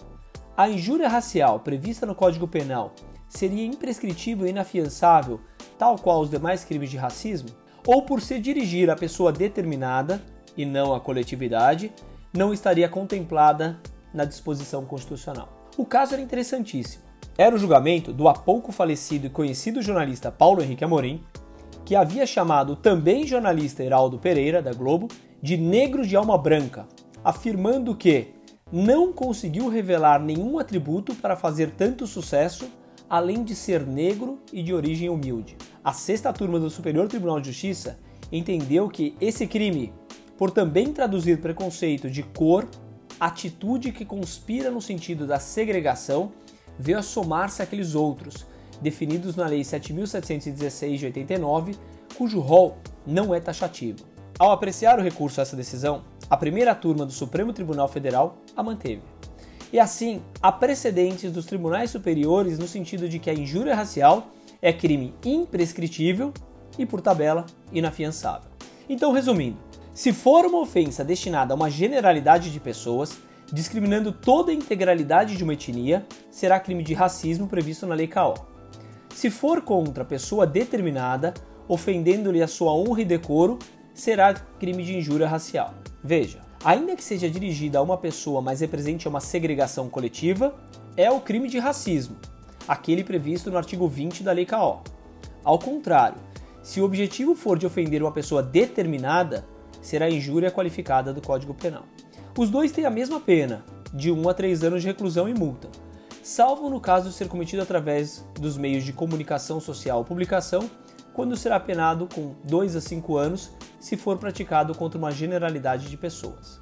A 0.56 0.68
injúria 0.68 1.08
racial 1.08 1.60
prevista 1.60 2.06
no 2.06 2.14
Código 2.14 2.46
Penal 2.46 2.92
seria 3.28 3.64
imprescritível 3.64 4.46
e 4.46 4.50
inafiançável, 4.50 5.40
tal 5.78 5.96
qual 5.96 6.20
os 6.20 6.30
demais 6.30 6.64
crimes 6.64 6.90
de 6.90 6.96
racismo? 6.96 7.50
Ou 7.86 8.02
por 8.02 8.20
se 8.20 8.38
dirigir 8.38 8.90
a 8.90 8.96
pessoa 8.96 9.32
determinada, 9.32 10.22
e 10.56 10.64
não 10.64 10.94
a 10.94 11.00
coletividade, 11.00 11.92
não 12.32 12.52
estaria 12.52 12.88
contemplada 12.88 13.78
na 14.12 14.24
disposição 14.24 14.84
constitucional? 14.84 15.70
O 15.76 15.84
caso 15.84 16.14
era 16.14 16.22
interessantíssimo. 16.22 17.04
Era 17.36 17.54
o 17.54 17.58
julgamento 17.58 18.12
do 18.12 18.28
há 18.28 18.32
pouco 18.32 18.72
falecido 18.72 19.26
e 19.26 19.30
conhecido 19.30 19.82
jornalista 19.82 20.32
Paulo 20.32 20.62
Henrique 20.62 20.84
Amorim, 20.84 21.22
que 21.84 21.94
havia 21.94 22.26
chamado 22.26 22.74
também 22.74 23.26
jornalista 23.26 23.84
Heraldo 23.84 24.18
Pereira, 24.18 24.62
da 24.62 24.72
Globo, 24.72 25.08
de 25.42 25.56
negro 25.56 26.06
de 26.06 26.16
alma 26.16 26.38
branca, 26.38 26.88
afirmando 27.22 27.94
que 27.94 28.34
não 28.72 29.12
conseguiu 29.12 29.68
revelar 29.68 30.18
nenhum 30.18 30.58
atributo 30.58 31.14
para 31.14 31.36
fazer 31.36 31.70
tanto 31.72 32.06
sucesso 32.06 32.68
além 33.08 33.44
de 33.44 33.54
ser 33.54 33.86
negro 33.86 34.40
e 34.52 34.62
de 34.62 34.74
origem 34.74 35.08
humilde. 35.08 35.56
A 35.84 35.92
sexta 35.92 36.32
turma 36.32 36.58
do 36.58 36.70
Superior 36.70 37.08
Tribunal 37.08 37.40
de 37.40 37.52
Justiça 37.52 37.98
entendeu 38.30 38.88
que 38.88 39.14
esse 39.20 39.46
crime, 39.46 39.92
por 40.36 40.50
também 40.50 40.92
traduzir 40.92 41.40
preconceito 41.40 42.10
de 42.10 42.22
cor, 42.22 42.66
atitude 43.18 43.92
que 43.92 44.04
conspira 44.04 44.70
no 44.70 44.80
sentido 44.80 45.26
da 45.26 45.38
segregação, 45.38 46.32
veio 46.78 46.98
a 46.98 47.02
somar-se 47.02 47.62
àqueles 47.62 47.94
outros, 47.94 48.46
definidos 48.80 49.36
na 49.36 49.46
Lei 49.46 49.62
7.716 49.62 50.96
de 50.96 51.06
89, 51.06 51.76
cujo 52.16 52.40
rol 52.40 52.76
não 53.06 53.34
é 53.34 53.40
taxativo. 53.40 53.98
Ao 54.38 54.50
apreciar 54.50 54.98
o 54.98 55.02
recurso 55.02 55.40
a 55.40 55.42
essa 55.42 55.56
decisão, 55.56 56.04
a 56.28 56.36
primeira 56.36 56.74
turma 56.74 57.06
do 57.06 57.12
Supremo 57.12 57.52
Tribunal 57.52 57.88
Federal 57.88 58.36
a 58.54 58.62
manteve. 58.62 59.15
E 59.72 59.80
assim, 59.80 60.22
há 60.40 60.52
precedentes 60.52 61.32
dos 61.32 61.44
tribunais 61.44 61.90
superiores 61.90 62.58
no 62.58 62.68
sentido 62.68 63.08
de 63.08 63.18
que 63.18 63.28
a 63.28 63.34
injúria 63.34 63.74
racial 63.74 64.28
é 64.62 64.72
crime 64.72 65.14
imprescritível 65.24 66.32
e, 66.78 66.86
por 66.86 67.00
tabela, 67.00 67.44
inafiançável. 67.72 68.50
Então, 68.88 69.12
resumindo, 69.12 69.58
se 69.92 70.12
for 70.12 70.44
uma 70.44 70.60
ofensa 70.60 71.04
destinada 71.04 71.52
a 71.52 71.56
uma 71.56 71.70
generalidade 71.70 72.50
de 72.50 72.60
pessoas, 72.60 73.18
discriminando 73.52 74.12
toda 74.12 74.50
a 74.50 74.54
integralidade 74.54 75.36
de 75.36 75.42
uma 75.42 75.54
etnia, 75.54 76.06
será 76.30 76.60
crime 76.60 76.82
de 76.82 76.94
racismo 76.94 77.46
previsto 77.46 77.86
na 77.86 77.94
Lei 77.94 78.06
KO. 78.06 78.34
Se 79.14 79.30
for 79.30 79.62
contra 79.62 80.04
pessoa 80.04 80.46
determinada, 80.46 81.32
ofendendo-lhe 81.66 82.42
a 82.42 82.48
sua 82.48 82.72
honra 82.72 83.02
e 83.02 83.04
decoro, 83.04 83.58
será 83.94 84.34
crime 84.34 84.84
de 84.84 84.96
injúria 84.96 85.26
racial. 85.26 85.74
Veja, 86.04 86.45
ainda 86.64 86.96
que 86.96 87.04
seja 87.04 87.30
dirigida 87.30 87.78
a 87.78 87.82
uma 87.82 87.96
pessoa, 87.96 88.40
mas 88.40 88.60
represente 88.60 89.08
uma 89.08 89.20
segregação 89.20 89.88
coletiva, 89.88 90.54
é 90.96 91.10
o 91.10 91.20
crime 91.20 91.48
de 91.48 91.58
racismo, 91.58 92.16
aquele 92.66 93.04
previsto 93.04 93.50
no 93.50 93.58
artigo 93.58 93.88
20 93.88 94.22
da 94.22 94.32
Lei 94.32 94.46
KO. 94.46 94.82
Ao 95.44 95.58
contrário, 95.58 96.18
se 96.62 96.80
o 96.80 96.84
objetivo 96.84 97.34
for 97.34 97.58
de 97.58 97.66
ofender 97.66 98.02
uma 98.02 98.10
pessoa 98.10 98.42
determinada, 98.42 99.46
será 99.80 100.10
injúria 100.10 100.50
qualificada 100.50 101.12
do 101.12 101.22
Código 101.22 101.54
Penal. 101.54 101.84
Os 102.36 102.50
dois 102.50 102.72
têm 102.72 102.84
a 102.84 102.90
mesma 102.90 103.20
pena, 103.20 103.64
de 103.94 104.10
1 104.10 104.28
a 104.28 104.34
3 104.34 104.64
anos 104.64 104.82
de 104.82 104.88
reclusão 104.88 105.28
e 105.28 105.34
multa, 105.34 105.68
salvo 106.22 106.68
no 106.68 106.80
caso 106.80 107.08
de 107.08 107.14
ser 107.14 107.28
cometido 107.28 107.62
através 107.62 108.24
dos 108.34 108.58
meios 108.58 108.82
de 108.82 108.92
comunicação 108.92 109.60
social 109.60 109.98
ou 109.98 110.04
publicação, 110.04 110.68
quando 111.16 111.34
será 111.34 111.58
penado 111.58 112.06
com 112.14 112.34
2 112.44 112.76
a 112.76 112.80
5 112.80 113.16
anos 113.16 113.50
se 113.80 113.96
for 113.96 114.18
praticado 114.18 114.74
contra 114.74 114.98
uma 114.98 115.10
generalidade 115.10 115.88
de 115.88 115.96
pessoas. 115.96 116.58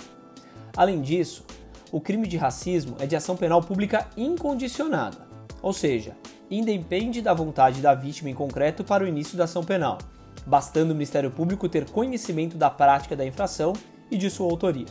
Além 0.77 1.03
disso, 1.03 1.45
o 1.91 2.01
crime 2.01 2.29
de 2.29 2.37
racismo 2.37 2.95
é 3.01 3.07
de 3.07 3.17
ação 3.17 3.37
penal 3.37 3.61
pública 3.61 4.07
incondicionada, 4.17 5.27
ou 5.61 5.73
seja, 5.73 6.17
independe 6.49 7.21
da 7.21 7.35
vontade 7.35 7.81
da 7.81 7.95
vítima 7.95 8.31
em 8.31 8.35
concreto 8.35 8.85
para 8.85 9.03
o 9.03 9.09
início 9.09 9.37
da 9.37 9.43
ação 9.43 9.65
penal, 9.65 9.99
bastando 10.47 10.93
o 10.93 10.95
Ministério 10.95 11.33
Público 11.33 11.69
ter 11.69 11.91
conhecimento 11.91 12.57
da 12.57 12.71
prática 12.71 13.17
da 13.17 13.27
infração 13.27 13.73
e 14.09 14.17
de 14.17 14.31
sua 14.31 14.49
autoria. 14.49 14.87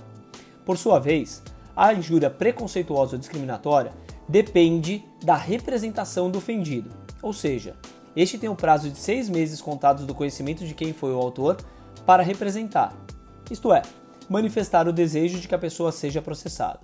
Por 0.65 0.77
sua 0.77 0.99
vez, 0.99 1.41
a 1.73 1.93
injúria 1.93 2.29
preconceituosa 2.29 3.13
ou 3.13 3.19
discriminatória 3.19 3.93
depende 4.27 5.05
da 5.23 5.35
representação 5.35 6.29
do 6.29 6.39
ofendido, 6.39 6.89
ou 7.21 7.31
seja, 7.31 7.75
este 8.15 8.37
tem 8.37 8.49
o 8.49 8.53
um 8.53 8.55
prazo 8.55 8.89
de 8.89 8.97
seis 8.97 9.29
meses 9.29 9.61
contados 9.61 10.05
do 10.05 10.13
conhecimento 10.13 10.65
de 10.65 10.73
quem 10.73 10.93
foi 10.93 11.11
o 11.13 11.17
autor 11.17 11.57
para 12.05 12.23
representar, 12.23 12.95
isto 13.49 13.73
é, 13.73 13.81
manifestar 14.29 14.87
o 14.87 14.93
desejo 14.93 15.39
de 15.39 15.47
que 15.47 15.55
a 15.55 15.59
pessoa 15.59 15.91
seja 15.91 16.21
processada. 16.21 16.79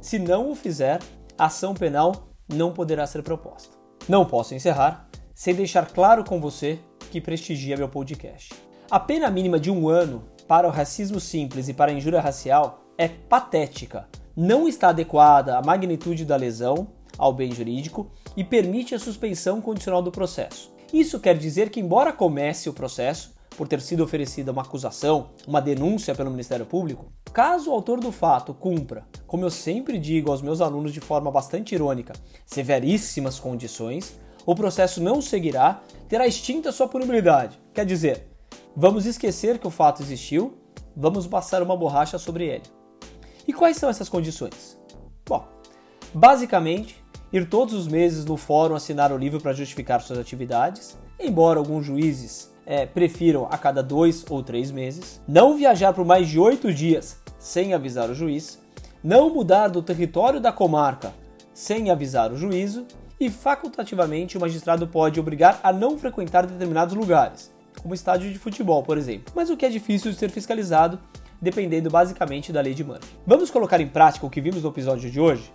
Se 0.00 0.18
não 0.18 0.50
o 0.50 0.54
fizer, 0.54 1.00
a 1.38 1.46
ação 1.46 1.74
penal 1.74 2.28
não 2.48 2.72
poderá 2.72 3.06
ser 3.06 3.22
proposta. 3.22 3.76
Não 4.08 4.24
posso 4.24 4.54
encerrar 4.54 5.08
sem 5.34 5.54
deixar 5.54 5.86
claro 5.86 6.24
com 6.24 6.40
você 6.40 6.78
que 7.10 7.20
prestigia 7.20 7.76
meu 7.76 7.88
podcast. 7.88 8.52
A 8.90 8.98
pena 8.98 9.30
mínima 9.30 9.58
de 9.58 9.70
um 9.70 9.88
ano 9.88 10.24
para 10.48 10.66
o 10.66 10.70
racismo 10.70 11.20
simples 11.20 11.68
e 11.68 11.74
para 11.74 11.90
a 11.90 11.94
injúria 11.94 12.20
racial 12.20 12.84
é 12.98 13.08
patética. 13.08 14.08
Não 14.36 14.68
está 14.68 14.88
adequada 14.88 15.56
à 15.56 15.62
magnitude 15.62 16.24
da 16.24 16.36
lesão, 16.36 16.88
ao 17.16 17.32
bem 17.32 17.52
jurídico 17.52 18.10
e 18.36 18.44
permite 18.44 18.94
a 18.94 18.98
suspensão 18.98 19.60
condicional 19.60 20.02
do 20.02 20.10
processo. 20.10 20.72
Isso 20.92 21.20
quer 21.20 21.36
dizer 21.36 21.70
que, 21.70 21.80
embora 21.80 22.12
comece 22.12 22.68
o 22.68 22.72
processo, 22.72 23.32
por 23.56 23.68
ter 23.68 23.80
sido 23.80 24.02
oferecida 24.02 24.52
uma 24.52 24.62
acusação, 24.62 25.30
uma 25.46 25.60
denúncia 25.60 26.14
pelo 26.14 26.30
Ministério 26.30 26.64
Público, 26.64 27.12
caso 27.32 27.70
o 27.70 27.74
autor 27.74 28.00
do 28.00 28.10
fato 28.10 28.54
cumpra, 28.54 29.04
como 29.26 29.44
eu 29.44 29.50
sempre 29.50 29.98
digo 29.98 30.30
aos 30.30 30.42
meus 30.42 30.60
alunos 30.60 30.92
de 30.92 31.00
forma 31.00 31.30
bastante 31.30 31.74
irônica, 31.74 32.14
severíssimas 32.46 33.38
condições, 33.38 34.18
o 34.46 34.54
processo 34.54 35.02
não 35.02 35.20
seguirá, 35.20 35.82
terá 36.08 36.26
extinta 36.26 36.72
sua 36.72 36.88
punibilidade. 36.88 37.60
Quer 37.74 37.84
dizer, 37.84 38.28
vamos 38.74 39.06
esquecer 39.06 39.58
que 39.58 39.66
o 39.66 39.70
fato 39.70 40.02
existiu, 40.02 40.58
vamos 40.96 41.26
passar 41.26 41.62
uma 41.62 41.76
borracha 41.76 42.18
sobre 42.18 42.46
ele. 42.46 42.64
E 43.46 43.52
quais 43.52 43.76
são 43.76 43.90
essas 43.90 44.08
condições? 44.08 44.78
Bom, 45.28 45.46
basicamente, 46.14 46.99
ir 47.32 47.48
todos 47.48 47.74
os 47.74 47.86
meses 47.86 48.24
no 48.24 48.36
fórum 48.36 48.74
assinar 48.74 49.12
o 49.12 49.16
livro 49.16 49.40
para 49.40 49.52
justificar 49.52 50.00
suas 50.00 50.18
atividades, 50.18 50.98
embora 51.18 51.58
alguns 51.58 51.86
juízes 51.86 52.50
é, 52.66 52.86
prefiram 52.86 53.46
a 53.50 53.56
cada 53.56 53.82
dois 53.82 54.24
ou 54.28 54.42
três 54.42 54.70
meses, 54.70 55.20
não 55.26 55.56
viajar 55.56 55.92
por 55.92 56.04
mais 56.04 56.28
de 56.28 56.38
oito 56.38 56.72
dias 56.72 57.18
sem 57.38 57.72
avisar 57.72 58.10
o 58.10 58.14
juiz, 58.14 58.60
não 59.02 59.32
mudar 59.32 59.68
do 59.68 59.82
território 59.82 60.40
da 60.40 60.52
comarca 60.52 61.12
sem 61.54 61.90
avisar 61.90 62.32
o 62.32 62.36
juízo 62.36 62.86
e 63.18 63.28
facultativamente 63.28 64.36
o 64.36 64.40
magistrado 64.40 64.86
pode 64.86 65.20
obrigar 65.20 65.60
a 65.62 65.72
não 65.72 65.98
frequentar 65.98 66.46
determinados 66.46 66.94
lugares, 66.94 67.52
como 67.82 67.94
estádio 67.94 68.32
de 68.32 68.38
futebol, 68.38 68.82
por 68.82 68.96
exemplo, 68.96 69.32
mas 69.34 69.50
o 69.50 69.56
que 69.56 69.66
é 69.66 69.68
difícil 69.68 70.10
de 70.10 70.16
ser 70.16 70.30
fiscalizado 70.30 70.98
dependendo 71.40 71.88
basicamente 71.90 72.52
da 72.52 72.60
lei 72.60 72.74
de 72.74 72.84
Murphy. 72.84 73.16
Vamos 73.26 73.50
colocar 73.50 73.80
em 73.80 73.86
prática 73.86 74.26
o 74.26 74.30
que 74.30 74.40
vimos 74.40 74.62
no 74.62 74.68
episódio 74.68 75.10
de 75.10 75.18
hoje? 75.18 75.50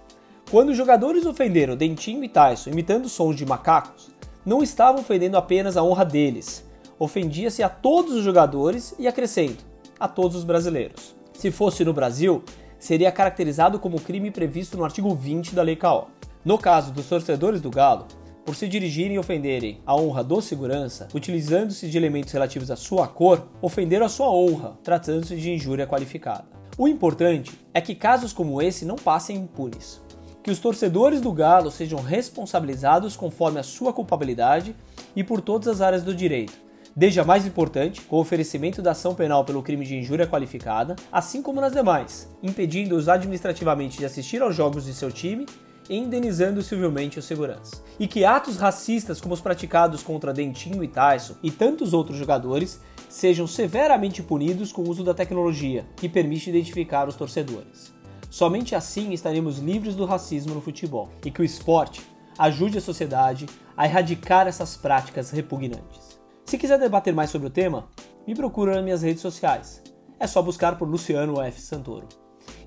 Quando 0.52 0.70
os 0.70 0.78
jogadores 0.78 1.26
ofenderam 1.26 1.76
Dentinho 1.76 2.24
e 2.24 2.30
Tyson 2.30 2.70
imitando 2.70 3.10
sons 3.10 3.36
de 3.36 3.44
macacos, 3.46 4.12
não 4.46 4.62
estavam 4.62 5.02
ofendendo 5.02 5.38
apenas 5.38 5.76
a 5.76 5.84
honra 5.84 6.06
deles, 6.06 6.64
ofendia-se 7.00 7.64
a 7.64 7.68
todos 7.68 8.14
os 8.14 8.24
jogadores 8.24 8.94
e 9.00 9.08
acrescento, 9.08 9.66
a 10.00 10.08
todos 10.08 10.38
os 10.38 10.44
brasileiros. 10.44 11.16
Se 11.34 11.50
fosse 11.50 11.84
no 11.84 11.94
Brasil, 11.94 12.44
seria 12.78 13.12
caracterizado 13.12 13.80
como 13.80 14.00
crime 14.00 14.30
previsto 14.30 14.78
no 14.78 14.86
artigo 14.86 15.16
20 15.16 15.56
da 15.56 15.64
Lei 15.64 15.76
KO. 15.76 16.10
No 16.46 16.60
caso 16.60 16.94
dos 16.94 17.08
torcedores 17.08 17.60
do 17.60 17.72
Galo, 17.72 18.06
por 18.46 18.56
se 18.56 18.68
dirigirem 18.68 19.16
e 19.16 19.20
ofenderem 19.20 19.82
a 19.84 19.96
honra 19.96 20.24
do 20.24 20.40
segurança, 20.44 21.08
utilizando-se 21.12 21.90
de 21.90 21.98
elementos 21.98 22.32
relativos 22.32 22.70
à 22.70 22.76
sua 22.76 23.08
cor, 23.08 23.48
ofenderam 23.64 24.06
a 24.06 24.10
sua 24.10 24.30
honra, 24.30 24.78
tratando-se 24.84 25.36
de 25.36 25.52
injúria 25.52 25.88
qualificada. 25.88 26.46
O 26.78 26.88
importante 26.88 27.60
é 27.74 27.82
que 27.82 27.96
casos 27.96 28.32
como 28.32 28.62
esse 28.62 28.86
não 28.86 28.96
passem 28.96 29.38
impunes 29.38 30.05
que 30.46 30.52
os 30.52 30.60
torcedores 30.60 31.22
do 31.22 31.32
Galo 31.32 31.72
sejam 31.72 32.00
responsabilizados 32.00 33.18
conforme 33.18 33.60
a 33.60 33.64
sua 33.64 33.92
culpabilidade 33.92 34.76
e 35.16 35.24
por 35.24 35.42
todas 35.42 35.68
as 35.68 35.82
áreas 35.82 36.04
do 36.04 36.14
direito, 36.14 36.54
desde 36.96 37.20
a 37.20 37.26
mais 37.26 37.48
importante, 37.48 38.02
com 38.02 38.18
o 38.18 38.20
oferecimento 38.20 38.80
da 38.80 38.92
ação 38.92 39.16
penal 39.16 39.44
pelo 39.44 39.64
crime 39.64 39.84
de 39.84 39.98
injúria 39.98 40.28
qualificada, 40.28 40.96
assim 41.12 41.42
como 41.42 41.60
nas 41.60 41.74
demais, 41.74 42.30
impedindo-os 42.44 43.10
administrativamente 43.10 43.98
de 43.98 44.06
assistir 44.06 44.40
aos 44.40 44.56
jogos 44.56 44.86
de 44.86 44.94
seu 44.94 45.12
time 45.12 45.48
e 45.90 45.98
indenizando 45.98 46.62
civilmente 46.62 47.18
os 47.18 47.26
seguranças. 47.26 47.82
E 48.00 48.06
que 48.06 48.24
atos 48.24 48.58
racistas 48.58 49.20
como 49.20 49.34
os 49.34 49.42
praticados 49.42 50.04
contra 50.04 50.32
Dentinho 50.32 50.84
e 50.84 50.88
Tyson 50.88 51.34
e 51.42 51.50
tantos 51.50 51.92
outros 51.92 52.20
jogadores 52.20 52.80
sejam 53.10 53.48
severamente 53.48 54.22
punidos 54.22 54.72
com 54.72 54.84
o 54.84 54.90
uso 54.92 55.04
da 55.04 55.16
tecnologia, 55.16 55.88
que 55.98 56.08
permite 56.08 56.52
identificar 56.52 57.08
os 57.08 57.16
torcedores. 57.16 57.95
Somente 58.36 58.76
assim 58.76 59.14
estaremos 59.14 59.60
livres 59.60 59.96
do 59.96 60.04
racismo 60.04 60.54
no 60.54 60.60
futebol 60.60 61.08
e 61.24 61.32
que 61.32 61.42
o 61.42 61.46
esporte 61.46 62.06
ajude 62.38 62.78
a 62.78 62.82
sociedade 62.82 63.46
a 63.78 63.86
erradicar 63.86 64.46
essas 64.46 64.76
práticas 64.76 65.32
repugnantes. 65.32 66.20
Se 66.44 66.58
quiser 66.58 66.78
debater 66.78 67.14
mais 67.14 67.30
sobre 67.30 67.48
o 67.48 67.50
tema, 67.50 67.88
me 68.28 68.36
procura 68.36 68.76
nas 68.76 68.84
minhas 68.84 69.04
redes 69.04 69.22
sociais. 69.22 69.82
É 70.20 70.28
só 70.28 70.42
buscar 70.42 70.78
por 70.78 70.86
Luciano 70.86 71.42
F. 71.42 71.62
Santoro. 71.62 72.10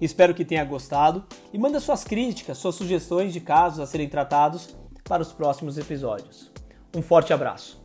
Espero 0.01 0.33
que 0.35 0.43
tenha 0.43 0.65
gostado 0.65 1.27
e 1.53 1.59
manda 1.59 1.81
suas 1.81 2.03
críticas, 2.03 2.57
suas 2.57 2.75
sugestões 2.75 3.35
de 3.35 3.41
casos 3.41 3.81
a 3.81 3.87
serem 3.87 4.09
tratados 4.09 4.75
para 5.05 5.21
os 5.21 5.35
próximos 5.35 5.77
episódios. 5.77 6.51
Um 6.97 7.03
forte 7.03 7.31
abraço! 7.31 7.78